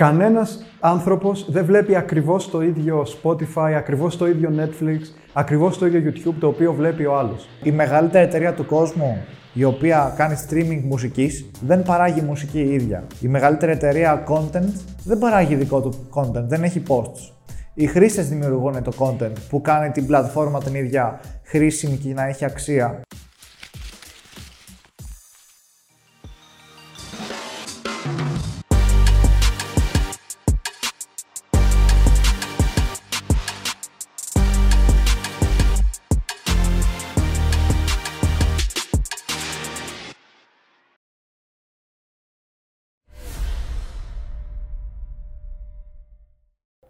[0.00, 4.98] Κανένας άνθρωπος δεν βλέπει ακριβώς το ίδιο Spotify, ακριβώς το ίδιο Netflix,
[5.32, 7.48] ακριβώς το ίδιο YouTube το οποίο βλέπει ο άλλος.
[7.62, 9.16] Η μεγαλύτερη εταιρεία του κόσμου
[9.52, 13.06] η οποία κάνει streaming μουσικής δεν παράγει μουσική η ίδια.
[13.20, 14.72] Η μεγαλύτερη εταιρεία content
[15.04, 17.32] δεν παράγει δικό του content, δεν έχει posts.
[17.74, 22.44] Οι χρήστες δημιουργούν το content που κάνει την πλατφόρμα την ίδια χρήσιμη και να έχει
[22.44, 23.00] αξία.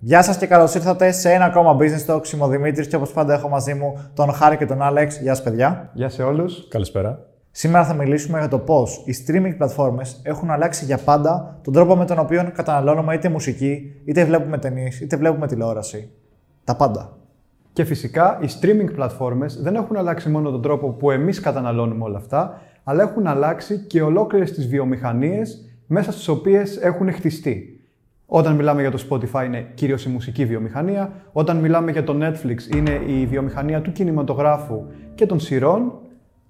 [0.02, 2.32] Γεια σας και καλώς ήρθατε σε ένα ακόμα business talk.
[2.32, 5.20] Είμαι ο Δημήτρης και όπως πάντα έχω μαζί μου τον Χάρη και τον Άλεξ.
[5.20, 5.90] Γεια σας, παιδιά.
[5.92, 6.68] Γεια σε όλους.
[6.68, 7.26] Καλησπέρα.
[7.50, 11.96] Σήμερα θα μιλήσουμε για το πώς οι streaming πλατφόρμε έχουν αλλάξει για πάντα τον τρόπο
[11.96, 16.10] με τον οποίο καταναλώνουμε είτε μουσική, είτε βλέπουμε ταινίες, είτε βλέπουμε τηλεόραση.
[16.64, 17.16] Τα πάντα.
[17.72, 22.18] Και φυσικά οι streaming πλατφόρμες δεν έχουν αλλάξει μόνο τον τρόπο που εμείς καταναλώνουμε όλα
[22.18, 27.79] αυτά, αλλά έχουν αλλάξει και ολόκληρες τις βιομηχανίες μέσα στις οποίες έχουν χτιστεί.
[28.32, 31.12] Όταν μιλάμε για το Spotify είναι κυρίως η μουσική βιομηχανία.
[31.32, 35.92] Όταν μιλάμε για το Netflix είναι η βιομηχανία του κινηματογράφου και των σειρών.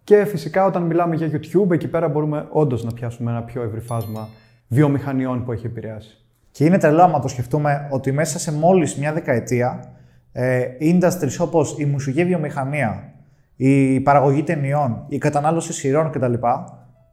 [0.05, 3.81] Και φυσικά όταν μιλάμε για YouTube, εκεί πέρα μπορούμε όντως να πιάσουμε ένα πιο ευρύ
[3.81, 4.29] φάσμα
[4.69, 6.25] βιομηχανιών που έχει επηρεάσει.
[6.51, 9.95] Και είναι τρελό άμα το σκεφτούμε ότι μέσα σε μόλις μια δεκαετία
[10.33, 13.13] ε, industries όπως η μουσική βιομηχανία,
[13.57, 16.35] η παραγωγή ταινιών, η κατανάλωση σειρών κτλ.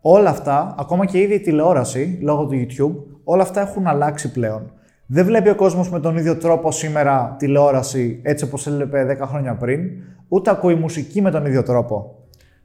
[0.02, 4.72] Όλα αυτά, ακόμα και ήδη η τηλεόραση λόγω του YouTube, όλα αυτά έχουν αλλάξει πλέον.
[5.06, 9.56] Δεν βλέπει ο κόσμος με τον ίδιο τρόπο σήμερα τηλεόραση έτσι όπως έβλεπε 10 χρόνια
[9.56, 9.80] πριν,
[10.28, 12.16] ούτε ακούει μουσική με τον ίδιο τρόπο.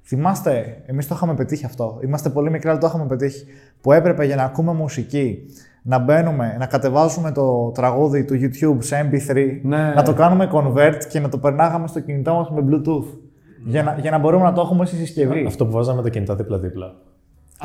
[0.05, 1.99] Θυμάστε, εμείς το είχαμε πετύχει αυτό.
[2.05, 3.45] Είμαστε πολύ μικροί, αλλά το είχαμε πετύχει.
[3.81, 5.39] Που έπρεπε για να ακούμε μουσική
[5.83, 9.93] να μπαίνουμε, να κατεβάζουμε το τραγούδι του YouTube σε MP3, Ναι.
[9.95, 13.19] να το κάνουμε convert και να το περνάγαμε στο κινητό μας με Bluetooth.
[13.65, 15.45] Για να, για να μπορούμε να το έχουμε στη συσκευή.
[15.47, 16.95] Αυτό που βάζαμε τα κινητά δίπλα-δίπλα.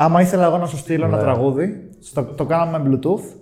[0.00, 1.22] Άμα ήθελα εγώ να σου στείλω ένα Ναι.
[1.22, 3.36] τραγούδι, στο, το κάναμε με Bluetooth,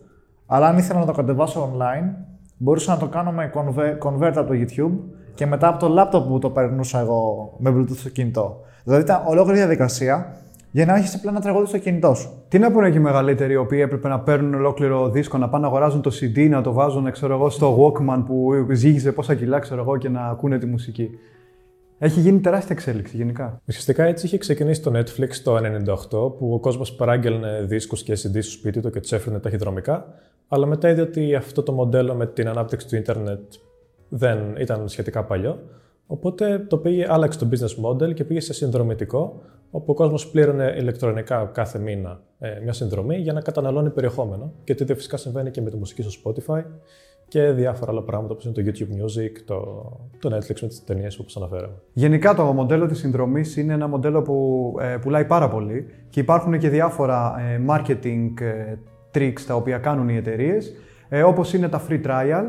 [0.46, 2.14] αλλά αν ήθελα να το κατεβάσω online,
[2.56, 4.92] μπορούσα να το κάνω με convert, convert από το YouTube
[5.34, 8.60] και μετά από το laptop που το περνούσα εγώ με Bluetooth στο κινητό.
[8.84, 10.36] Δηλαδή ήταν ολόκληρη διαδικασία
[10.70, 12.30] για να έχεις απλά ένα τραγούδι στο κινητό σου.
[12.48, 15.62] Τι να πούνε και οι μεγαλύτεροι, οι οποίοι έπρεπε να παίρνουν ολόκληρο δίσκο, να πάνε
[15.62, 19.58] να αγοράζουν το CD, να το βάζουν ξέρω εγώ, στο Walkman που ζύγιζε πόσα κιλά
[19.58, 21.10] ξέρω εγώ, και να ακούνε τη μουσική.
[21.98, 23.60] Έχει γίνει τεράστια εξέλιξη γενικά.
[23.68, 28.42] Ουσιαστικά έτσι είχε ξεκινήσει το Netflix το 1998, που ο κόσμος παράγγελνε δίσκους και CD
[28.42, 30.06] στο σπίτι του και τους έφερνε ταχυδρομικά.
[30.48, 33.40] Αλλά μετά είδε ότι αυτό το μοντέλο με την ανάπτυξη του ίντερνετ
[34.08, 35.62] δεν ήταν σχετικά παλιό.
[36.06, 40.74] Οπότε το πήγε, άλλαξε το business model και πήγε σε συνδρομητικό, όπου ο κόσμος πλήρωνε
[40.78, 44.52] ηλεκτρονικά κάθε μήνα ε, μια συνδρομή για να καταναλώνει περιεχόμενο.
[44.64, 46.62] Και το ίδιο φυσικά συμβαίνει και με τη μουσική στο Spotify
[47.28, 51.18] και διάφορα άλλα πράγματα όπως είναι το YouTube Music, το, το Netflix με τις ταινίες
[51.18, 51.74] όπως αναφέραμε.
[51.92, 56.58] Γενικά το μοντέλο της συνδρομής είναι ένα μοντέλο που ε, πουλάει πάρα πολύ και υπάρχουν
[56.58, 58.74] και διάφορα ε, marketing ε,
[59.14, 60.72] tricks τα οποία κάνουν οι εταιρείες,
[61.08, 62.44] ε, όπως είναι τα free trial,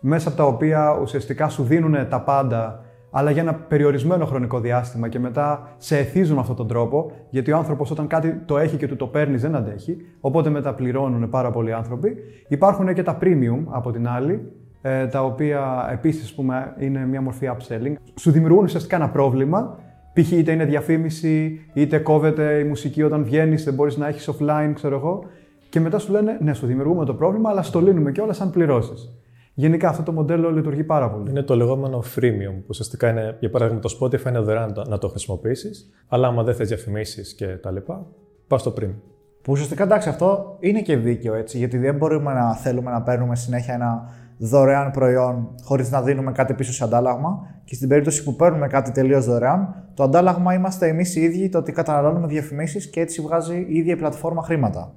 [0.00, 5.08] μέσα από τα οποία ουσιαστικά σου δίνουν τα πάντα αλλά για ένα περιορισμένο χρονικό διάστημα
[5.08, 8.76] και μετά σε εθίζουν με αυτόν τον τρόπο, γιατί ο άνθρωπος όταν κάτι το έχει
[8.76, 12.16] και του το παίρνεις δεν αντέχει, οπότε μεταπληρώνουν πάρα πολλοί άνθρωποι.
[12.48, 14.52] Υπάρχουν και τα premium από την άλλη,
[14.82, 16.34] ε, τα οποία επίσης
[16.78, 17.94] είναι μια μορφή upselling.
[18.14, 19.78] Σου δημιουργούν ουσιαστικά ένα πρόβλημα.
[20.12, 20.30] Π.χ.
[20.32, 24.96] είτε είναι διαφήμιση, είτε κόβεται η μουσική όταν βγαίνεις, δεν μπορείς να έχεις offline, ξέρω
[24.96, 25.24] εγώ.
[25.68, 29.12] Και μετά σου λένε, ναι, σου δημιουργούμε το πρόβλημα, αλλά στο λύνουμε κιόλας αν πληρώσεις.
[29.58, 31.30] Γενικά αυτό το μοντέλο λειτουργεί πάρα πολύ.
[31.30, 35.08] Είναι το λεγόμενο freemium, που ουσιαστικά είναι, για παράδειγμα, το Spotify είναι δωρεάν να το
[35.08, 38.06] χρησιμοποιήσεις, αλλά άμα δεν θες διαφημίσεις και τα λοιπά,
[38.46, 39.00] πας στο premium.
[39.42, 43.36] Που ουσιαστικά εντάξει, αυτό είναι και δίκαιο έτσι, γιατί δεν μπορούμε να θέλουμε να παίρνουμε
[43.36, 47.38] συνέχεια ένα δωρεάν προϊόν χωρίς να δίνουμε κάτι πίσω σε αντάλλαγμα.
[47.64, 51.58] Και στην περίπτωση που παίρνουμε κάτι τελείως δωρεάν, το αντάλλαγμα είμαστε εμείς οι ίδιοι το
[51.58, 54.92] ότι καταναλώνουμε διαφημίσεις και έτσι βγάζει η ίδια η πλατφόρμα χρήματα.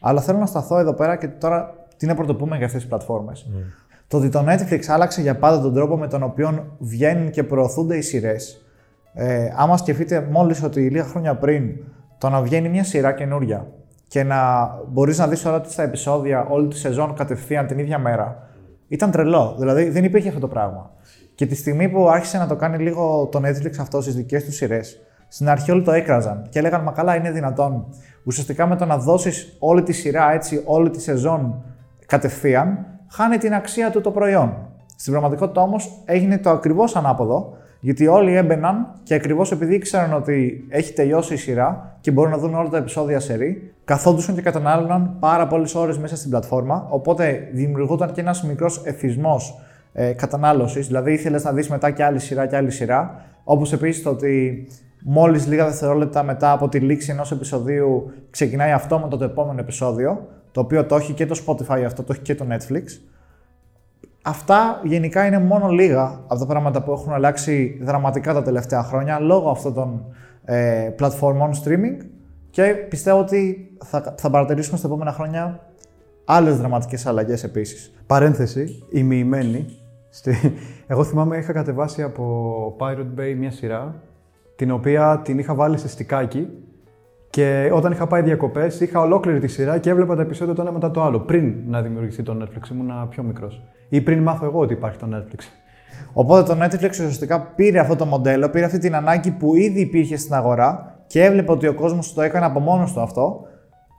[0.00, 3.50] Αλλά θέλω να σταθώ εδώ πέρα και τώρα τι να πρωτοπούμε για αυτές τις πλατφόρμες.
[4.14, 7.96] Το ότι το Netflix άλλαξε για πάντα τον τρόπο με τον οποίο βγαίνουν και προωθούνται
[7.96, 8.64] οι σειρές.
[9.12, 11.70] Ε, άμα σκεφτείτε μόλις ότι λίγα χρόνια πριν
[12.18, 13.66] το να βγαίνει μια σειρά καινούρια
[14.08, 18.48] και να μπορείς να δεις όλα τα επεισόδια, όλη τη σεζόν κατευθείαν την ίδια μέρα,
[18.88, 19.56] ήταν τρελό.
[19.58, 20.90] Δηλαδή δεν υπήρχε αυτό το πράγμα.
[21.34, 24.54] Και τη στιγμή που άρχισε να το κάνει λίγο το Netflix αυτό στις δικές τους
[24.54, 27.86] σειρές, στην αρχή όλοι το έκραζαν και έλεγαν Μα καλά, είναι δυνατόν.
[28.24, 31.62] Ουσιαστικά με το να δώσεις όλη τη σειρά έτσι, όλη τη σεζόν
[32.06, 34.54] κατευθείαν, χάνει την αξία του το προϊόν.
[34.96, 40.66] Στην πραγματικότητα όμως έγινε το ακριβώς ανάποδο, Γιατί όλοι έμπαιναν και ακριβώς επειδή ήξεραν ότι
[40.68, 44.40] έχει τελειώσει η σειρά και μπορούν να δουν όλα τα επεισόδια σε ρί, καθόντουσαν και
[44.40, 46.86] κατανάλωναν πάρα πολλές ώρες μέσα στην πλατφόρμα.
[46.90, 49.40] Οπότε δημιουργούταν και ένας μικρός εφισμό
[49.92, 50.86] ε, κατανάλωσης.
[50.86, 53.24] Δηλαδή ήθελες να δεις μετά και άλλη σειρά και άλλη σειρά.
[53.44, 54.66] Όπως επίσης το ότι
[55.04, 60.26] μόλις λίγα δευτερόλεπτα μετά από τη λήξη ενός επεισοδίου ξεκινάει αυτόματα το επόμενο επεισόδιο.
[60.54, 62.82] Το οποίο το έχει και το Spotify αυτό, το έχει και το Netflix.
[64.22, 69.20] Αυτά γενικά είναι μόνο λίγα από τα πράγματα που έχουν αλλάξει δραματικά τα τελευταία χρόνια
[69.20, 70.04] λόγω αυτών των
[70.44, 72.04] ε, πλατφόρμων streaming
[72.50, 75.60] και πιστεύω ότι θα, θα παρατηρήσουμε στα επόμενα χρόνια
[76.24, 77.92] άλλες δραματικές αλλαγές επίσης.
[78.06, 79.66] Παρένθεση, η μοιημένη.
[80.10, 80.34] Στη...
[80.86, 84.02] Εγώ θυμάμαι είχα κατεβάσει από Pirate Bay μια σειρά
[84.56, 86.48] την οποία την είχα βάλει σε στικάκι
[87.34, 90.72] και όταν είχα πάει διακοπές, είχα ολόκληρη τη σειρά και έβλεπα τα επεισόδια το ένα
[90.72, 91.20] μετά το άλλο.
[91.20, 93.62] Πριν να δημιουργηθεί το Netflix, ήμουν πιο μικρός.
[93.88, 95.40] Ή πριν μάθω εγώ ότι υπάρχει το Netflix.
[96.12, 100.16] Οπότε το Netflix ουσιαστικά πήρε αυτό το μοντέλο, πήρε αυτή την ανάγκη που ήδη υπήρχε
[100.16, 103.40] στην αγορά και έβλεπε ότι ο κόσμος το έκανε από μόνος του αυτό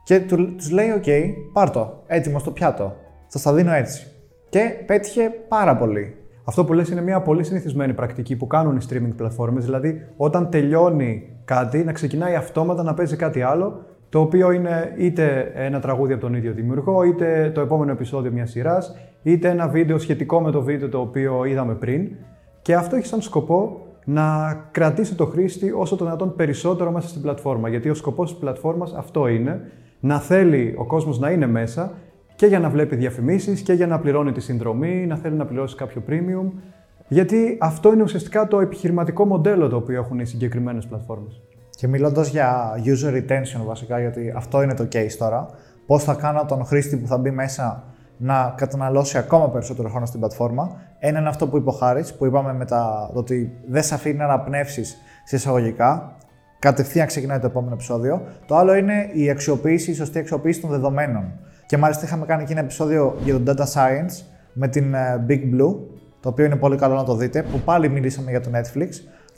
[0.03, 1.09] και του λέει: OK,
[1.53, 2.95] πάρ το, έτοιμος στο πιάτο.
[3.27, 4.07] Θα στα δίνω έτσι.
[4.49, 6.15] Και πέτυχε πάρα πολύ.
[6.47, 10.49] Αυτό που λες είναι μια πολύ συνηθισμένη πρακτική που κάνουν οι streaming πλατφόρμες, δηλαδή όταν
[10.49, 16.13] τελειώνει κάτι να ξεκινάει αυτόματα να παίζει κάτι άλλο, το οποίο είναι είτε ένα τραγούδι
[16.13, 20.51] από τον ίδιο δημιουργό, είτε το επόμενο επεισόδιο μιας σειράς, είτε ένα βίντεο σχετικό με
[20.51, 22.09] το βίντεο το οποίο είδαμε πριν.
[22.61, 27.21] Και αυτό έχει σαν σκοπό να κρατήσει το χρήστη όσο το δυνατόν περισσότερο μέσα στην
[27.21, 27.69] πλατφόρμα.
[27.69, 29.61] Γιατί ο σκοπός της πλατφόρμας αυτό είναι,
[29.99, 31.91] να θέλει ο κόσμος να είναι μέσα
[32.35, 35.75] και για να βλέπει διαφημίσεις και για να πληρώνει τη συνδρομή, να θέλει να πληρώσει
[35.75, 36.51] κάποιο premium.
[37.07, 41.41] Γιατί αυτό είναι ουσιαστικά το επιχειρηματικό μοντέλο το οποίο έχουν οι συγκεκριμένες πλατφόρμες.
[41.69, 45.49] Και μιλώντας για user retention βασικά, γιατί αυτό είναι το case τώρα,
[45.85, 47.83] πώς θα κάνω τον χρήστη που θα μπει μέσα
[48.17, 50.81] να καταναλώσει ακόμα περισσότερο χρόνο στην πλατφόρμα.
[50.99, 53.93] Ένα είναι αυτό που είπε ο Χάρης, που είπαμε με τα, το ότι δεν σε
[53.93, 56.15] αφήνει να αναπνεύσεις σε εισαγωγικά.
[56.59, 58.21] Κατευθείαν ξεκινάει το επόμενο επεισόδιο.
[58.45, 61.31] Το άλλο είναι η αξιοποίηση, η σωστή αξιοποίηση των δεδομένων.
[61.65, 64.23] Και μάλιστα είχαμε κάνει και ένα επεισόδιο για το Data Science
[64.53, 65.75] με την ε, Big Blue,
[66.19, 68.89] το οποίο είναι πολύ καλό να το δείτε, που πάλι μιλήσαμε για το Netflix.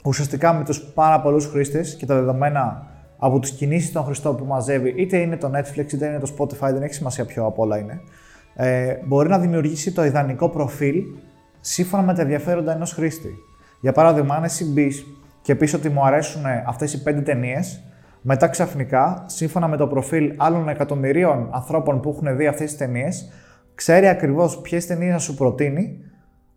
[0.04, 2.86] Ουσιαστικά με τους πάρα πολλούς χρήστες και τα δεδομένα
[3.18, 6.72] από τις κινήσεις των χρηστών που μαζεύει, είτε είναι το Netflix είτε είναι το Spotify,
[6.72, 8.00] δεν έχει σημασία ποιο από όλα είναι,
[8.54, 11.02] ε, μπορεί να δημιουργήσει το ιδανικό προφίλ
[11.60, 13.34] σύμφωνα με τα ενδιαφέροντα ενός χρήστη.
[13.80, 15.04] Για παράδειγμα, αν εσύ μπεις
[15.42, 17.82] και πεις ότι μου αρέσουν αυτές οι πέντε ταινίες,
[18.20, 23.32] μετά ξαφνικά, σύμφωνα με το προφίλ άλλων εκατομμυρίων ανθρώπων που έχουν δει αυτές τις ταινίες,
[23.74, 25.98] ξέρει ακριβώς ποιες ταινίες να σου προτείνει,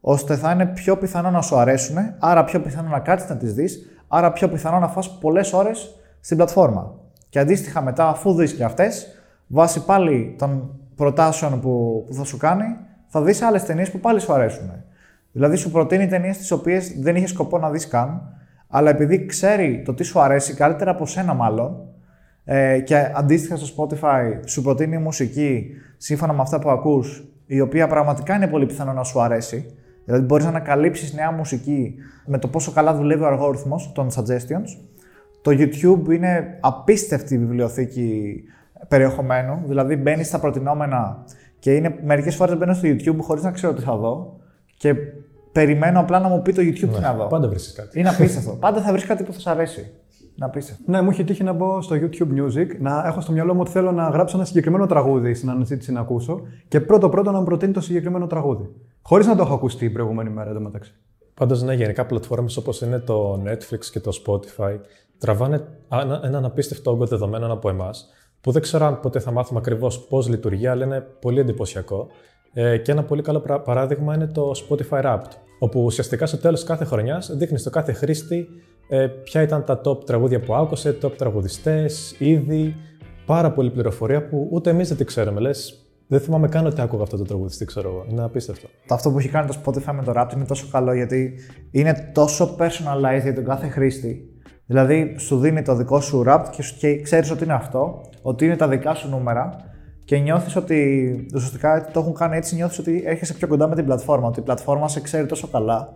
[0.02, 3.54] ώστε θα είναι πιο πιθανό να σου αρέσουν, άρα πιο πιθανό να κάτσεις να τις
[3.54, 6.94] δεις, άρα πιο πιθανό να φας πολλές ώρες στην πλατφόρμα.
[7.30, 9.08] Και αντίστοιχα μετά, αφού δεις και αυτές,
[9.48, 12.66] βάσει πάλι των προτάσεων που, που θα σου κάνει,
[13.08, 14.72] θα δεις άλλες ταινίες που πάλι σου αρέσουν.
[15.32, 18.22] Δηλαδή, σου προτείνει ταινίες τις οποίες δεν είχες σκοπό να δεις καν,
[18.72, 21.78] αλλά επειδή ξέρει το τι σου αρέσει, καλύτερα από σένα μάλλον,
[22.44, 27.88] ε, και αντίστοιχα στο Spotify σου προτείνει μουσική σύμφωνα με αυτά που ακούς, η οποία
[27.88, 29.76] πραγματικά είναι πολύ πιθανό να σου αρέσει.
[30.06, 31.96] Δηλαδή μπορείς να ανακαλύψεις νέα μουσική
[32.26, 34.82] με το πόσο καλά δουλεύει ο αλγόριθμος των suggestions.
[35.42, 38.44] Το YouTube είναι απίστευτη βιβλιοθήκη
[38.88, 41.26] περιεχομένου, δηλαδή μπαίνεις στα προτινόμενα
[41.60, 44.40] και είναι, μερικές φορές μπαίνω στο YouTube χωρίς να ξέρω τι θα δω
[44.78, 44.96] και
[45.52, 47.28] περιμένω απλά να μου πει το YouTube ναι, τι να δω.
[47.28, 48.00] Πάντα βρίσκεις κάτι.
[48.00, 48.52] Είναι απίστευτο.
[48.52, 49.80] πάντα θα βρεις κάτι που θα σου αρέσει.
[50.36, 50.84] Είναι απίστευτο.
[50.86, 53.72] Ναι, μου είχε τύχει να μπω στο YouTube Music, να έχω στο μυαλό μου ότι
[53.72, 57.74] θέλω να γράψω ένα συγκεκριμένο τραγούδι στην αναζήτηση να ακούσω και πρώτο-πρώτο να μου προτείνει
[57.74, 58.70] το συγκεκριμένο τραγούδι.
[59.02, 60.94] Χωρίς να το έχω ακουστεί την προηγούμενη μέρα εντωμεταξύ.
[61.34, 64.80] Πάντως, ναι, γενικά πλατφόρμες όπως είναι το Netflix και το Spotify
[65.18, 65.68] τραβάνε
[66.24, 68.10] έναν απίστευτο όγκο δεδομένων από εμάς
[68.42, 72.08] που δεν ξέρω αν ποτέ θα μάθουμε ακριβώς πώς λειτουργεί, αλλά είναι πολύ εντυπωσιακό.
[72.54, 75.32] Ε, και ένα πολύ καλό παράδειγμα είναι το Spotify Wrapped,
[75.64, 78.48] όπου ουσιαστικά στο τέλος κάθε χρονιάς δείχνεις στο κάθε χρήστη
[78.90, 82.76] ε, ποια ήταν τα top τραγούδια που άκουσε, top τραγουδιστές, είδη.
[83.26, 85.40] Πάρα πολλή πληροφορία που ούτε εμείς δεν τη ξέρουμε.
[85.40, 88.06] Λες, δεν θυμάμαι καν ότι άκουγα αυτό το τραγουδιστή, ξέρω εγώ.
[88.10, 88.68] Είναι απίστευτο.
[88.90, 91.34] Αυτό που έχει κάνει το Spotify με το Wrapped είναι τόσο καλό γιατί
[91.72, 94.30] είναι τόσο personalized για τον κάθε χρήστη.
[94.66, 98.56] Δηλαδή, σου δίνει το δικό σου Wrapped και, και ξέρεις ότι είναι αυτό, ότι είναι
[98.56, 99.71] τα δικά σου νούμερα
[100.12, 103.86] και νιώθεις ότι ουσιαστικά το έχουν κάνει έτσι, νιώθεις ότι έρχεσαι πιο κοντά με την
[103.86, 104.28] πλατφόρμα.
[104.28, 105.92] Ότι η πλατφόρμα σε ξέρει τόσο καλά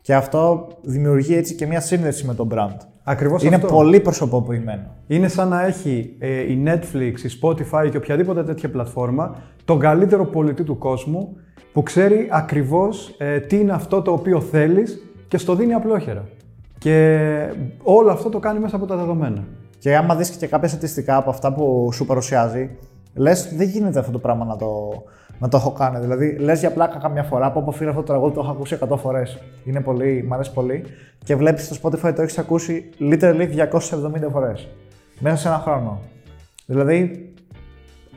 [0.00, 2.76] και αυτό δημιουργεί έτσι και μια σύνδεση με τον brand.
[3.02, 3.66] Ακριβώς Είναι αυτό.
[3.66, 4.94] πολύ προσωποποιημένο.
[5.06, 10.24] Είναι σαν να έχει ε, η Netflix, η Spotify και οποιαδήποτε τέτοια πλατφόρμα τον καλύτερο
[10.26, 11.36] πολιτή του κόσμου
[11.72, 16.28] που ξέρει ακριβώς ε, τι είναι αυτό το οποίο θέλεις και στο δίνει απλόχερα.
[16.78, 17.28] Και
[17.82, 19.44] όλο αυτό το κάνει μέσα από τα δεδομένα.
[19.78, 22.70] Και άμα δεις και κάποια στατιστικά από αυτά που σου παρουσιάζει,
[23.14, 25.02] Λες, δεν γίνεται αυτό το πράγμα να το,
[25.38, 25.98] να το έχω κάνει.
[25.98, 28.78] Δηλαδή, λες για πλάκα καμιά φορά που από φίλο αυτό το τραγούδι το έχω ακούσει
[28.88, 29.38] 100 φορές.
[29.64, 30.84] Είναι πολύ, μ' αρέσει πολύ.
[31.24, 34.68] Και βλέπεις στο Spotify το έχεις ακούσει literally 270 φορές.
[35.18, 36.00] Μέσα σε ένα χρόνο.
[36.66, 37.32] Δηλαδή,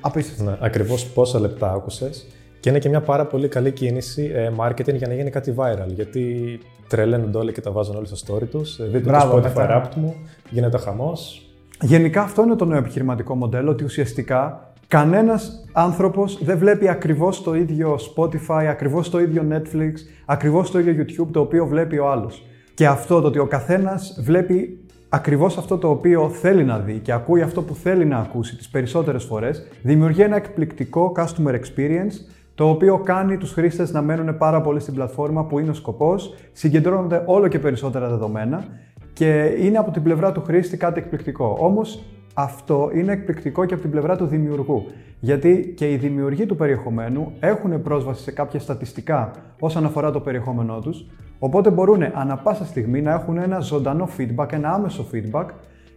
[0.02, 0.44] απίστευτο.
[0.44, 2.28] Ναι, ακριβώς πόσα λεπτά άκουσες.
[2.60, 5.88] Και είναι και μια πάρα πολύ καλή κίνηση ε, marketing για να γίνει κάτι viral.
[5.88, 8.76] Γιατί τρελαίνονται όλοι και τα βάζουν όλοι στο story τους.
[8.82, 9.90] Δείτε Μπράβο, το Spotify μετά.
[9.90, 10.16] Wrapped μου,
[10.50, 11.50] γίνεται χαμός.
[11.82, 17.56] Γενικά αυτό είναι το νέο επιχειρηματικό μοντέλο, ότι ουσιαστικά κανένας άνθρωπος δεν βλέπει ακριβώς το
[17.56, 19.92] ίδιο Spotify, ακριβώς το ίδιο Netflix,
[20.26, 22.46] ακριβώς το ίδιο YouTube το οποίο βλέπει ο άλλος.
[22.74, 27.12] Και αυτό το ότι ο καθένας βλέπει ακριβώς αυτό το οποίο θέλει να δει και
[27.12, 32.16] ακούει αυτό που θέλει να ακούσει τις περισσότερες φορές, δημιουργεί ένα εκπληκτικό customer experience
[32.56, 36.34] το οποίο κάνει τους χρήστες να μένουν πάρα πολύ στην πλατφόρμα που είναι ο σκοπός,
[36.52, 38.66] συγκεντρώνονται όλο και περισσότερα δεδομένα
[39.14, 41.58] και είναι από την πλευρά του χρήστη κάτι εκπληκτικό.
[41.60, 42.04] Όμως
[42.38, 44.86] αυτό είναι εκπληκτικό και από την πλευρά του δημιουργού.
[45.20, 50.80] Γιατί και οι δημιουργοί του περιεχομένου έχουν πρόσβαση σε κάποια στατιστικά όσον αφορά το περιεχόμενό
[50.80, 51.06] τους,
[51.40, 55.46] οπότε μπορούν ανα πάσα στιγμή να έχουν ένα ζωντανό feedback, ένα άμεσο feedback,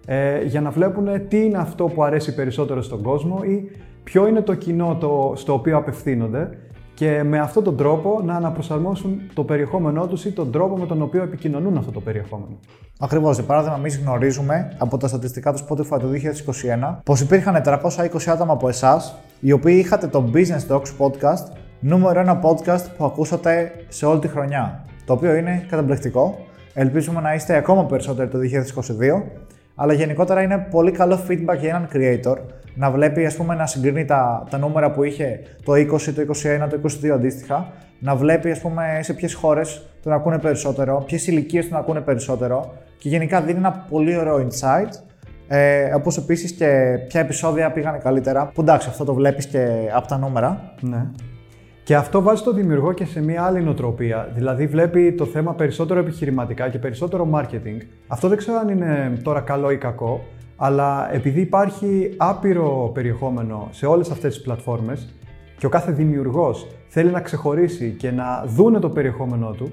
[0.06, 3.70] ε, για να βλέπουν τι είναι αυτό που αρέσει περισσότερο στον κόσμο ή
[4.04, 6.50] ποιο είναι το κοινό το, στο οποίο απευθύνονται
[6.98, 11.02] και με αυτόν τον τρόπο να αναπροσαρμόσουν το περιεχόμενό τους ή τον τρόπο με τον
[11.02, 12.58] οποίο επικοινωνούν αυτό το περιεχόμενο.
[12.98, 13.36] Ακριβώς.
[13.36, 16.10] Για παράδειγμα, εμείς γνωρίζουμε από τα στατιστικά του Spotify του
[16.88, 22.20] 2021 πως υπήρχαν 420 άτομα από εσάς οι οποίοι είχατε το Business Talks podcast, νούμερο
[22.20, 24.84] ένα podcast που ακούσατε σε όλη τη χρονιά.
[25.04, 26.38] Το οποίο είναι καταπληκτικό.
[26.74, 29.22] Ελπίζουμε να είστε ακόμα περισσότεροι το 2022.
[29.74, 32.36] Αλλά γενικότερα είναι πολύ καλό feedback για έναν creator
[32.78, 36.22] να βλέπει, ας πούμε, να συγκρίνει τα, τα νούμερα που είχε το 20, το
[36.64, 41.26] 21, το 22 αντίστοιχα, να βλέπει, ας πούμε, σε ποιες χώρες τον ακούνε περισσότερο, ποιες
[41.26, 45.02] ηλικίες τον ακούνε περισσότερο και γενικά δίνει ένα πολύ ωραίο insight.
[45.48, 50.08] Ε, όπως επίσης και ποια επεισόδια πήγανε καλύτερα, που εντάξει αυτό το βλέπεις και από
[50.08, 50.72] τα νούμερα.
[50.80, 51.06] Ναι.
[51.82, 54.28] Και αυτό βάζει το δημιουργό και σε μια άλλη νοοτροπία.
[54.34, 57.80] Δηλαδή, βλέπει το θέμα περισσότερο επιχειρηματικά και περισσότερο marketing.
[58.06, 60.24] Αυτό δεν ξέρω αν είναι τώρα καλό ή κακό,
[60.60, 65.14] αλλά επειδή υπάρχει άπειρο περιεχόμενο σε όλες αυτές τις πλατφόρμες
[65.58, 69.72] και ο κάθε δημιουργός θέλει να ξεχωρίσει και να δούνε το περιεχόμενό του,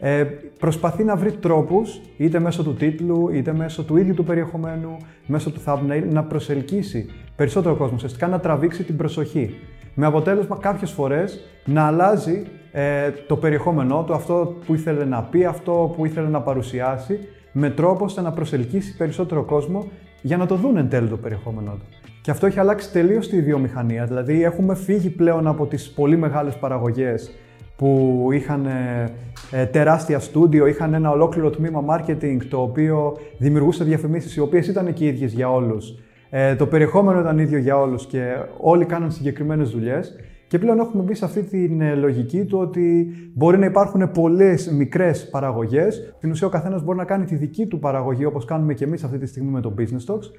[0.00, 0.24] ε,
[0.58, 5.50] προσπαθεί να βρει τρόπους, είτε μέσω του τίτλου, είτε μέσω του ίδιου του περιεχομένου, μέσω
[5.50, 9.54] του thumbnail, να προσελκύσει περισσότερο κόσμο, ουσιαστικά να τραβήξει την προσοχή.
[9.94, 15.44] Με αποτέλεσμα κάποιες φορές να αλλάζει ε, το περιεχόμενό του, αυτό που ήθελε να πει,
[15.44, 17.18] αυτό που ήθελε να παρουσιάσει,
[17.52, 19.88] με τρόπο ώστε να προσελκύσει περισσότερο κόσμο
[20.26, 21.86] για να το δουν εν τέλει το περιεχόμενό του.
[22.20, 24.04] Και αυτό έχει αλλάξει τελείως τη βιομηχανία.
[24.04, 27.30] Δηλαδή, έχουμε φύγει πλέον από τις πολύ μεγάλες παραγωγές
[27.76, 29.12] που είχαν ε,
[29.50, 34.92] ε, τεράστια στούντιο, είχαν ένα ολόκληρο τμήμα marketing το οποίο δημιουργούσε διαφημίσεις οι οποίες ήταν
[34.92, 35.94] και ίδιες για όλους.
[36.30, 40.14] Ε, το περιεχόμενο ήταν ίδιο για όλους και όλοι κάναν συγκεκριμένες δουλειές.
[40.48, 45.28] Και πλέον έχουμε μπει σε αυτή τη λογική του ότι μπορεί να υπάρχουν πολλές μικρές
[45.28, 46.14] παραγωγές.
[46.16, 49.04] Στην ουσία, ο καθένας μπορεί να κάνει τη δική του παραγωγή, όπως κάνουμε και εμείς
[49.04, 50.30] αυτή τη στιγμή με το Business Talks.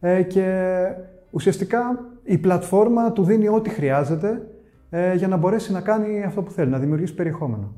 [0.00, 0.74] Ε, και
[1.30, 1.80] ουσιαστικά
[2.22, 4.46] η πλατφόρμα του δίνει ό,τι χρειάζεται
[4.90, 7.74] ε, για να μπορέσει να κάνει αυτό που θέλει, να δημιουργήσει περιεχόμενο.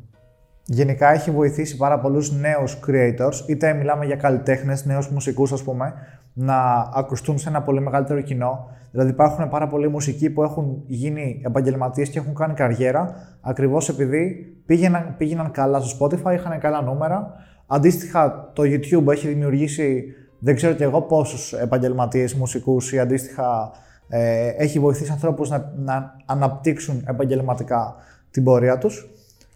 [0.64, 5.94] Γενικά έχει βοηθήσει πάρα πολλούς νέους creators, είτε μιλάμε για καλλιτέχνες, νέους μουσικούς ας πούμε,
[6.32, 8.70] να ακουστούν σε ένα πολύ μεγαλύτερο κοινό.
[8.90, 14.34] Δηλαδή υπάρχουν πάρα πολλοί μουσικοί που έχουν γίνει επαγγελματίες και έχουν κάνει καριέρα ακριβώς επειδή
[14.66, 17.34] πήγαιναν, πήγαιναν καλά στο Spotify, είχαν καλά νούμερα.
[17.66, 20.04] Αντίστοιχα το YouTube έχει δημιουργήσει
[20.44, 23.70] δεν ξέρω και εγώ πόσους επαγγελματίες μουσικούς ή αντίστοιχα
[24.08, 27.94] ε, έχει βοηθήσει ανθρώπους να, να αναπτύξουν επαγγελματικά
[28.30, 29.11] την πορεία τους.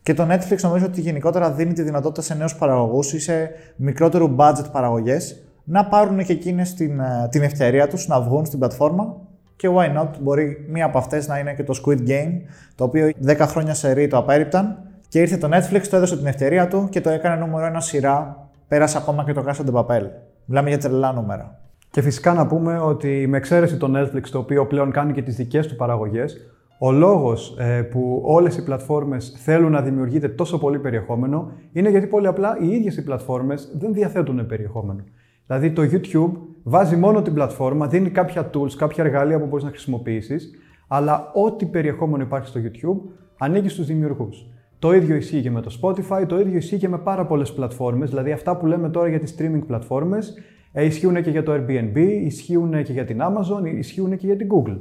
[0.06, 4.36] Και το Netflix νομίζω ότι γενικότερα δίνει τη δυνατότητα σε νέους παραγωγούς ή σε μικρότερου
[4.36, 9.16] budget παραγωγές να πάρουν και εκείνες την, ε, την ευκαιρία τους να βγουν στην πλατφόρμα
[9.56, 12.32] και why not, μπορεί μία από αυτές να είναι και το Squid Game,
[12.74, 16.26] το οποίο 10 χρόνια σε ρί το απέριπταν και ήρθε το Netflix, το έδωσε την
[16.26, 20.02] ευκαιρία του και το έκανε νούμερο ένα σειρά, πέρασε ακόμα και το Casa de Papel.
[20.44, 21.60] Μιλάμε για τρελά νούμερα.
[21.90, 25.36] Και φυσικά να πούμε ότι με εξαίρεση το Netflix, το οποίο πλέον κάνει και τις
[25.36, 26.36] δικές του παραγωγές,
[26.78, 32.06] ο λόγος ε, που όλες οι πλατφόρμες θέλουν να δημιουργείται τόσο πολύ περιεχόμενο είναι γιατί
[32.06, 35.04] πολύ απλά οι ίδιες οι πλατφόρμες δεν διαθέτουν περιεχόμενο.
[35.46, 39.70] Δηλαδή το YouTube βάζει μόνο την πλατφόρμα, δίνει κάποια tools, κάποια εργαλεία που μπορείς να
[39.70, 40.50] χρησιμοποιήσεις,
[40.88, 44.46] αλλά ό,τι περιεχόμενο υπάρχει στο YouTube ανήκει στους δημιουργούς.
[44.78, 48.08] Το ίδιο ισχύει και με το Spotify, το ίδιο ισχύει και με πάρα πολλές πλατφόρμες,
[48.10, 50.34] δηλαδή αυτά που λέμε τώρα για τις streaming πλατφόρμες,
[50.72, 54.48] ε, ισχύουν και για το Airbnb, ισχύουν και για την Amazon, ισχύουν και για την
[54.52, 54.78] Google.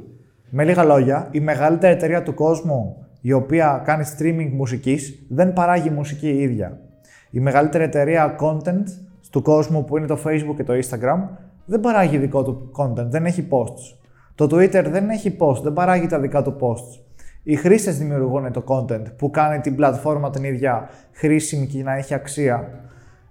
[0.50, 5.90] Με λίγα λόγια, η μεγαλύτερη εταιρεία του κόσμου η οποία κάνει streaming μουσικής δεν παράγει
[5.90, 6.78] μουσική η ίδια.
[7.30, 8.84] Η μεγαλύτερη εταιρεία content
[9.30, 11.28] του κόσμου που είναι το Facebook και το Instagram
[11.64, 13.96] δεν παράγει δικό του content, δεν έχει posts.
[14.34, 17.00] Το Twitter δεν έχει post, δεν παράγει τα δικά του posts.
[17.42, 22.14] Οι χρήστες δημιουργούν το content που κάνει την πλατφόρμα την ίδια χρήσιμη και να έχει
[22.14, 22.68] αξία.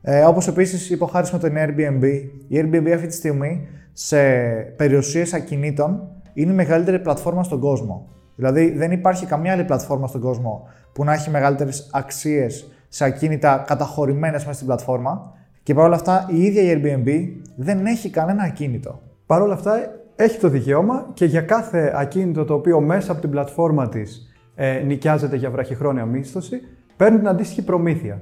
[0.02, 2.04] Ε, Όπως επίσης είπε ο Χάρη με το Airbnb.
[2.48, 4.18] Η Airbnb αυτή τη στιγμή σε
[4.76, 8.08] περιουσίες ακινήτων είναι η μεγαλύτερη πλατφόρμα στον κόσμο.
[8.36, 13.64] Δηλαδή δεν υπάρχει καμία άλλη πλατφόρμα στον κόσμο που να έχει μεγαλύτερες αξίες σε ακίνητα
[13.68, 15.34] καταχωρημένες μέσα στην πλατφόρμα.
[15.64, 19.02] Και παρόλα αυτά η ίδια η Airbnb δεν έχει κανένα ακίνητο.
[19.26, 19.74] Παρ' όλα αυτά
[20.16, 24.80] έχει το δικαίωμα και για κάθε ακίνητο το οποίο μέσα από την πλατφόρμα της ε,
[24.80, 26.62] νοικιάζεται για βραχυχρόνια μίσθωση,
[26.98, 28.22] παίρνει την αντίστοιχη προμήθεια.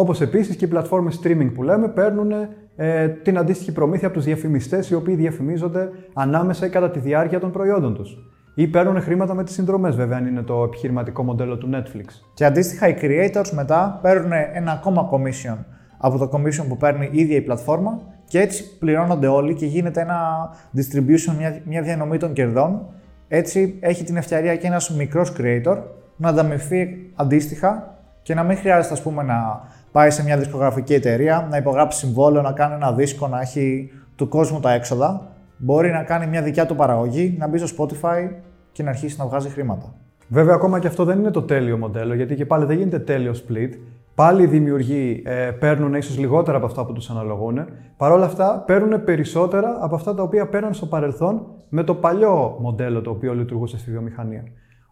[0.00, 2.32] Όπως επίσης και οι πλατφόρμες streaming που λέμε παίρνουν
[2.76, 7.40] ε, την αντίστοιχη προμήθεια από τους διαφημιστές οι οποίοι διαφημίζονται ανάμεσα ή κατά τη διάρκεια
[7.40, 8.18] των προϊόντων τους.
[8.54, 12.04] Ή παίρνουν χρήματα με τις συνδρομές, βέβαια, αν είναι το επιχειρηματικό μοντέλο του Netflix.
[12.34, 15.56] Και αντίστοιχα οι creators μετά παίρνουν ένα ακόμα commission
[15.98, 20.00] από το commission που παίρνει η ίδια η πλατφόρμα και έτσι πληρώνονται όλοι και γίνεται
[20.00, 22.86] ένα distribution, μια, μια διανομή των κερδών.
[23.28, 25.78] Έτσι έχει την ευκαιρία και ένας μικρός creator
[26.16, 31.46] να ανταμευθεί αντίστοιχα και να μην χρειάζεται ας πούμε, να πάει σε μια δισκογραφική εταιρεία,
[31.50, 35.28] να υπογράψει συμβόλαιο, να κάνει ένα δίσκο, να έχει του κόσμου τα έξοδα.
[35.56, 38.30] Μπορεί να κάνει μια δικιά του παραγωγή, να μπει στο Spotify
[38.72, 39.94] και να αρχίσει να βγάζει χρήματα.
[40.28, 43.32] Βέβαια, ακόμα και αυτό δεν είναι το τέλειο μοντέλο, γιατί και πάλι δεν γίνεται τέλειο
[43.32, 43.70] split.
[44.14, 47.66] Πάλι οι δημιουργοί ε, παίρνουν ίσως λιγότερα από αυτά που τους αναλογούν.
[47.96, 52.56] Παρ' όλα αυτά, παίρνουν περισσότερα από αυτά τα οποία παίρνουν στο παρελθόν με το παλιό
[52.60, 54.42] μοντέλο το οποίο λειτουργούσε στη βιομηχανία.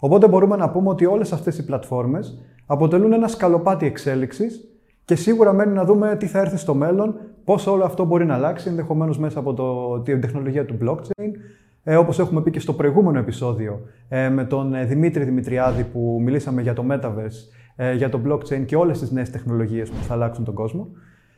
[0.01, 4.69] Οπότε μπορούμε να πούμε ότι όλες αυτές οι πλατφόρμες αποτελούν ένα σκαλοπάτι εξέλιξης
[5.09, 8.35] και σίγουρα μένει να δούμε τι θα έρθει στο μέλλον, πώς όλο αυτό μπορεί να
[8.35, 11.31] αλλάξει, ενδεχομένως μέσα από το, την τεχνολογία του blockchain.
[11.83, 16.19] Ε, Όπως έχουμε πει και στο προηγούμενο επεισόδιο ε, με τον ε, Δημήτρη Δημητριάδη που
[16.23, 20.15] μιλήσαμε για το Metaverse, ε, για το blockchain και όλες τις νέες τεχνολογίες που θα
[20.15, 20.89] αλλάξουν τον κόσμο.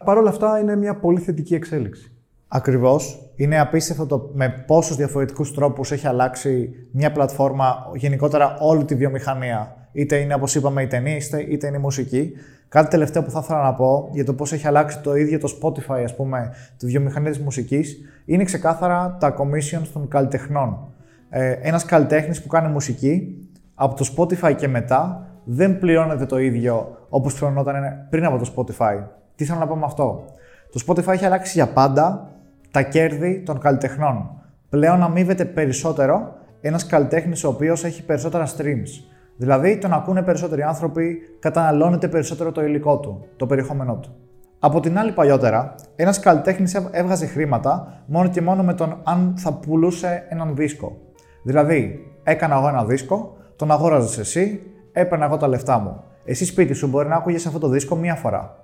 [0.05, 2.13] Παρ' όλα αυτά είναι μια πολύ θετική εξέλιξη.
[2.49, 3.33] Ακριβώς.
[3.37, 9.80] Είναι απίστευτο το με πόσους διαφορετικούς τρόπους έχει αλλάξει μια πλατφόρμα, γενικότερα όλη τη βιομηχανία.
[9.93, 11.17] Είτε είναι, όπως είπαμε, η ταινία,
[11.49, 12.33] είτε είναι η μουσική.
[12.69, 15.59] Κάτι τελευταίο που θα ήθελα να πω για το πώς έχει αλλάξει το ίδιο το
[15.63, 20.93] Spotify, ας πούμε, τη βιομηχανία της μουσικής, είναι ξεκάθαρα τα commissions των καλλιτεχνών.
[21.31, 26.97] Ε, Ένας καλλιτέχνης που κάνει μουσική, από το Spotify και μετά, δεν πληρώνεται το ίδιο
[27.09, 29.05] όπως πληρωνόταν πριν από το Spotify.
[29.35, 30.25] Τι θέλω να πω με αυτό;
[30.73, 32.31] Το Spotify έχει αλλάξει για πάντα
[32.71, 34.31] τα κέρδη των καλλιτεχνών.
[34.69, 39.10] Πλέον αμείβεται περισσότερο ένας καλλιτέχνης ο οποίος έχει περισσότερα streams.
[39.41, 44.15] Δηλαδή, τον ακούνε περισσότεροι άνθρωποι, καταναλώνεται περισσότερο το υλικό του, το περιεχόμενό του.
[44.59, 49.53] Από την άλλη, παλιότερα, ένας καλλιτέχνης έβγαζε χρήματα μόνο και μόνο με τον αν θα
[49.53, 50.97] πουλούσε έναν δίσκο.
[51.43, 54.61] Δηλαδή, έκανα εγώ ένα δίσκο, τον αγόραζες εσύ,
[54.93, 56.03] έπαιρνα εγώ τα λεφτά μου.
[56.25, 58.57] Εσύ σπίτι σου μπορεί να άκουγες αυτό το δίσκο μία φορά.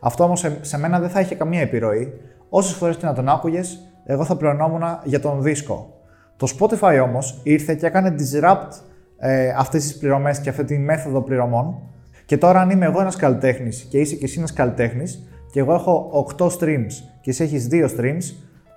[0.00, 2.20] Αυτό όμως σε, σε μένα δεν θα είχε καμία επιρροή.
[2.48, 5.92] Όσες φορές και να τον άκουγες, εγώ θα πληρωνόμουν για τον δίσκο.
[6.36, 8.87] Το Spotify όμως ήρθε και έκανε disrupt
[9.18, 11.78] ε, αυτές τις πληρωμές και αυτή τη μέθοδο πληρωμών.
[12.26, 15.74] Και τώρα, αν είμαι εγώ ένας καλλιτέχνης και είσαι και εσύ ένας καλλιτέχνης, και εγώ
[15.74, 18.34] έχω 8 streams και εσύ έχεις 2 streams,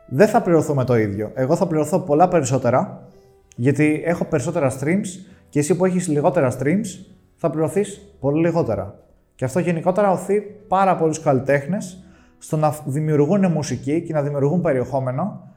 [0.08, 1.32] δεν θα πληρωθούμε το ίδιο.
[1.34, 3.08] Εγώ θα πληρωθώ πολλά περισσότερα,
[3.56, 5.08] γιατί έχω περισσότερα streams
[5.50, 6.86] και εσύ που έχεις λιγότερα streams
[7.36, 9.00] θα πληρωθείς πολύ λιγότερα.
[9.36, 12.04] Και αυτό γενικότερα οθεί πάρα πολλούς καλλιτέχνες
[12.38, 15.51] στο να δημιουργούν μουσική και να δημιουργούν περιεχόμενο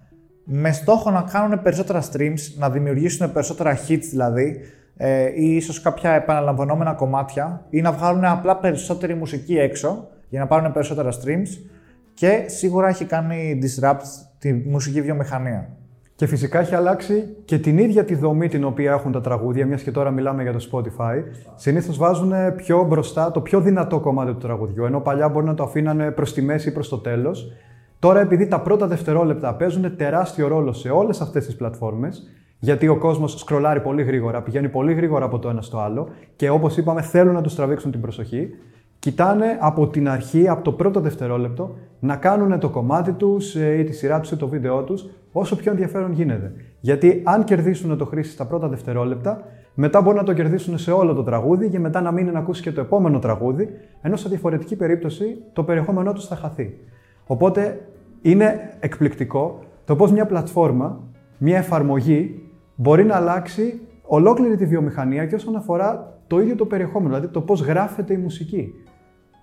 [0.44, 4.60] με στόχο να κάνουν περισσότερα streams, να δημιουργήσουν περισσότερα hits δηλαδή,
[4.96, 10.46] ε, ή ίσως κάποια επαναλαμβανόμενα κομμάτια, ή να βγάλουν απλά περισσότερη μουσική έξω για να
[10.46, 11.48] πάρουν περισσότερα streams
[12.14, 14.02] και σίγουρα έχει κάνει disrupt
[14.38, 15.68] τη μουσική βιομηχανία.
[16.16, 19.82] Και φυσικά έχει αλλάξει και την ίδια τη δομή την οποία έχουν τα τραγούδια, μιας
[19.82, 21.22] και τώρα μιλάμε για το Spotify.
[21.54, 25.62] Συνήθως βάζουν πιο μπροστά το πιο δυνατό κομμάτι του τραγουδιού, ενώ παλιά μπορεί να το
[25.62, 27.52] αφήνανε προς τη μέση ή προς το τέλος.
[28.04, 32.98] Τώρα, επειδή τα πρώτα δευτερόλεπτα παίζουν τεράστιο ρόλο σε όλες αυτές τις πλατφόρμες, γιατί ο
[32.98, 37.02] κόσμος σκρολάρει πολύ γρήγορα, πηγαίνει πολύ γρήγορα από το ένα στο άλλο και όπως είπαμε,
[37.02, 38.48] θέλουν να τους τραβήξουν την προσοχή.
[38.98, 43.84] Κοιτάνε από την αρχή, από το πρώτο δευτερόλεπτο, να κάνουν το κομμάτι τους ε, ή
[43.84, 46.52] τη σειρά τους ή το βίντεο τους όσο πιο ενδιαφέρον γίνεται.
[46.80, 49.40] Γιατί αν κερδίσουν το χρήσι στα πρώτα δευτερόλεπτα,
[49.74, 52.62] μετά μπορεί να το κερδίσουν σε όλο το τραγούδι και μετά να μείνει να ακούσεις
[52.62, 53.68] και το επόμενο τραγούδι,
[54.02, 56.78] ενώ σε διαφορετική περίπτωση το περιεχόμενό τους θα χαθεί.
[57.26, 57.80] Οπότε
[58.24, 61.00] είναι εκπληκτικό το πώς μια πλατφόρμα,
[61.38, 67.14] μια εφαρμογή μπορεί να αλλάξει ολόκληρη τη βιομηχανία και όσον αφορά το ίδιο το περιεχόμενο,
[67.14, 68.72] δηλαδή το πώς γράφεται η μουσική,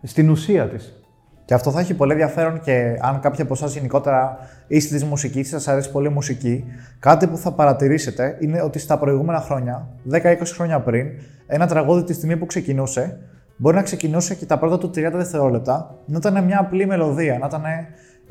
[0.03, 1.03] στην ουσία της.
[1.45, 5.49] Και αυτό θα έχει πολύ ενδιαφέρον και αν κάποιοι από εσάς γενικότερα είστε της μουσικής,
[5.49, 6.65] σας αρέσει πολύ η μουσική,
[6.99, 11.07] κάτι που θα παρατηρήσετε είναι ότι στα προηγούμενα χρόνια, 10-20 χρόνια πριν,
[11.47, 13.17] ένα τραγούδι τη στιγμή που ξεκινούσε,
[13.57, 17.45] μπορεί να ξεκινούσε και τα πρώτα του 30 δευτερόλεπτα να ήταν μια απλή μελωδία, να
[17.45, 17.63] ήταν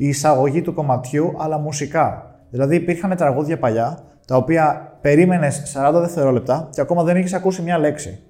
[0.01, 2.35] η εισαγωγή του κομματιού, αλλά μουσικά.
[2.51, 7.79] Δηλαδή υπήρχαν τραγούδια παλιά, τα οποία περίμενες 40 δευτερόλεπτα και ακόμα δεν έχει ακούσει μια
[7.79, 8.23] λέξη.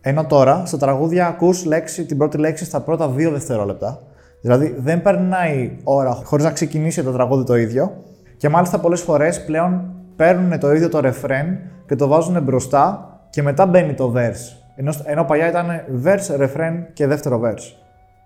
[0.00, 1.64] Ενώ τώρα στα τραγούδια ακούς
[2.06, 3.98] την πρώτη λέξη στα πρώτα 2 δευτερόλεπτα.
[4.40, 7.92] Δηλαδή δεν περνάει ώρα χωρίς να ξεκινήσει το τραγούδι το ίδιο.
[8.36, 13.42] Και μάλιστα πολλές φορές πλέον παίρνουν το ίδιο το ρεφρέν και το βάζουν μπροστά και
[13.42, 14.56] μετά μπαίνει το verse.
[14.76, 15.66] Ενώ, ενώ παλιά ήταν
[16.04, 17.79] verse, ρεφρέν και δεύτερο verse.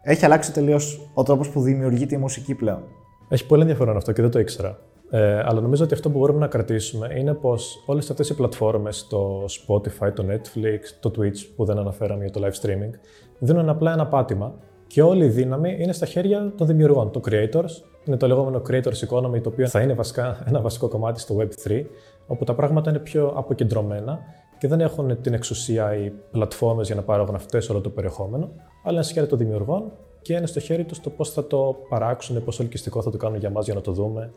[0.07, 2.83] Έχει αλλάξει τελείως ο τρόπος που δημιουργείται η μουσική πλέον.
[3.29, 4.79] Έχει πολύ ενδιαφέρον αυτό και δεν το ήξερα.
[5.11, 9.07] Ε, αλλά νομίζω ότι αυτό που μπορούμε να κρατήσουμε είναι πως όλες αυτές οι πλατφόρμες,
[9.07, 12.91] το Spotify, το Netflix, το Twitch που δεν αναφέραμε για το live streaming,
[13.39, 14.55] δίνουν απλά ένα πάτημα
[14.87, 17.71] και όλη η δύναμη είναι στα χέρια των δημιουργών, των creators.
[18.05, 21.83] Είναι το λεγόμενο creators economy, το οποίο θα είναι βασικά ένα βασικό κομμάτι στο Web3,
[22.27, 24.19] όπου τα πράγματα είναι πιο αποκεντρωμένα
[24.59, 28.51] και δεν έχουν την εξουσία οι πλατφόρμες για να πάρουν αυτές όλο το περιεχόμενο,
[28.85, 29.83] αλλά είναι στα χέρια των δημιουργών
[30.23, 33.39] και είναι στο χέρι τους το πώς θα το παράξουν, πόσο ελκυστικό θα το κάνουν
[33.39, 34.31] για μας για να το δούμε.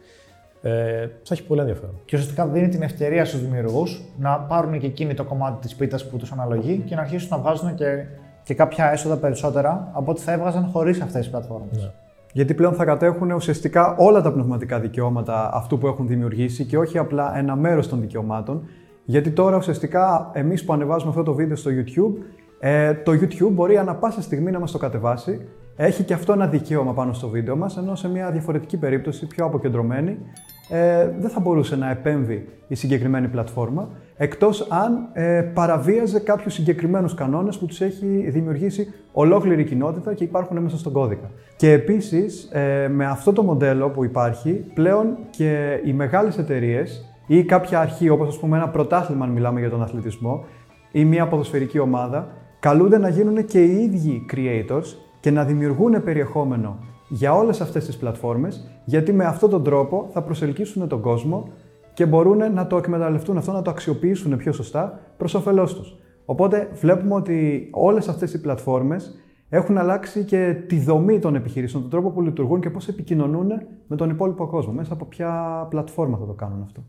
[0.61, 1.99] Ε, θα έχει πολύ ενδιαφέρον.
[2.05, 6.07] Και ουσιαστικά δίνει την ευκαιρία στους δημιουργούς να πάρουν και εκείνοι το κομμάτι της πίτας
[6.07, 8.05] που τους αναλογεί και να αρχίσουν να βγάζουν και,
[8.43, 11.77] και κάποια έσοδα περισσότερα από ό,τι θα έβγαζαν χωρίς αυτές τις πλατφόρμες.
[11.77, 11.91] Ναι.
[12.33, 16.97] Γιατί πλέον θα κατέχουν ουσιαστικά όλα τα πνευματικά δικαιώματα αυτού που έχουν δημιουργήσει και όχι
[16.97, 18.67] απλά ένα μέρος των δικαιωμάτων.
[19.05, 22.13] Γιατί τώρα ουσιαστικά εμείς που ανεβάζουμε αυτό το βίντεο στο YouTube,
[22.59, 25.47] ε, το YouTube μπορεί ανα πάσα στιγμή να μας το κατεβάσει
[25.79, 29.45] έχει και αυτό ένα δικαίωμα πάνω στο βίντεο μας, ενώ σε μια διαφορετική περίπτωση, πιο
[29.45, 30.17] αποκεντρωμένη,
[30.69, 37.13] ε, δεν θα μπορούσε να επέμβει η συγκεκριμένη πλατφόρμα, εκτός αν ε, παραβίαζε κάποιους συγκεκριμένους
[37.13, 41.31] κανόνες που τους έχει δημιουργήσει ολόκληρη η κοινότητα και υπάρχουν μέσα στον κώδικα.
[41.55, 47.43] Και επίσης, ε, με αυτό το μοντέλο που υπάρχει, πλέον και οι μεγάλες εταιρείες ή
[47.43, 50.45] κάποια αρχή, όπως ας πούμε ένα πρωτάθλημα αν μιλάμε για τον αθλητισμό,
[50.91, 52.27] ή μια ποδοσφαιρική ομάδα,
[52.59, 56.77] καλούνται να γίνουν και οι ίδιοι creators και να δημιουργούν περιεχόμενο
[57.09, 61.49] για όλες αυτές τις πλατφόρμες, γιατί με αυτόν τον τρόπο θα προσελκύσουν τον κόσμο
[61.93, 65.97] και μπορούν να το εκμεταλλευτούν αυτό, να το αξιοποιήσουν πιο σωστά προς όφελός τους.
[66.25, 69.15] Οπότε βλέπουμε ότι όλες αυτές οι πλατφόρμες
[69.49, 73.47] έχουν αλλάξει και τη δομή των επιχειρήσεων, τον τρόπο που λειτουργούν και πώς επικοινωνούν
[73.87, 74.73] με τον υπόλοιπο κόσμο.
[74.73, 76.83] Μέσα από ποια πλατφόρμα θα το κάνουν αυτό.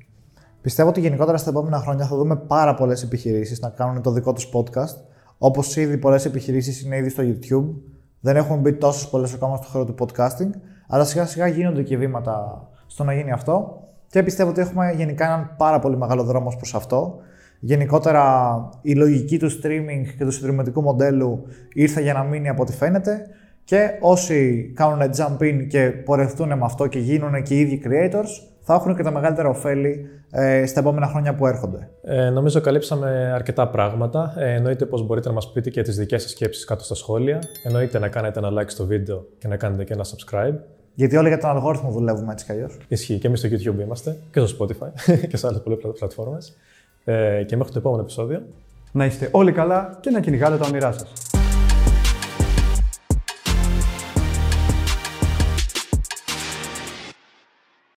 [0.60, 4.32] Πιστεύω ότι γενικότερα στα επόμενα χρόνια θα δούμε πάρα πολλές επιχειρήσεις να κάνουν το δικό
[4.32, 4.96] τους podcast.
[5.38, 7.74] Όπως ήδη πολλές επιχειρήσεις είναι ήδη στο YouTube
[8.20, 10.50] δεν έχουν μπει τόσες πολλές ακόμα στο χώρο του podcasting,
[10.88, 13.82] αλλά σιγά σιγά γίνονται και βήματα στο να γίνει αυτό.
[14.10, 17.18] Και πιστεύω ότι έχουμε γενικά έναν πάρα πολύ μεγάλο δρόμο προς αυτό.
[17.60, 22.72] Γενικότερα η λογική του streaming και του συνδρομητικού μοντέλου ήρθε για να μείνει από ό,τι
[22.72, 23.26] φαίνεται.
[23.64, 28.28] Και όσοι κάνουν jump in και πορευτούν με αυτό και γίνουν και οι ίδιοι creators,
[28.68, 31.88] θα έχουν και τα μεγαλύτερα ωφέλη ε, στα επόμενα χρόνια που έρχονται.
[32.02, 34.34] Ε, νομίζω καλύψαμε αρκετά πράγματα.
[34.38, 37.38] Ε, εννοείται πως μπορείτε να μας πείτε και τις δικές σας σκέψεις κάτω στα σχόλια.
[37.64, 40.54] Εννοείται να κάνετε ένα like στο βίντεο και να κάνετε και ένα subscribe.
[40.94, 42.78] Γιατί όλοι για τον αλγόριθμο δουλεύουμε έτσι κι αλλιώς.
[42.88, 43.18] Ισχύει.
[43.18, 44.88] Και εμείς στο YouTube είμαστε και στο Spotify
[45.30, 46.56] και σε άλλες πολλές πλατφόρμες.
[47.04, 48.42] Ε, και μέχρι το επόμενο επεισόδιο.
[48.92, 51.27] Να είστε όλοι καλά και να κυνηγάτε τα όνειρά σας.